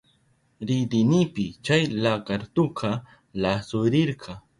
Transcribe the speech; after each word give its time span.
Ridinipi 0.67 1.45
chay 1.65 1.83
lakartuka 2.03 2.89
lasurirka. 3.41 4.31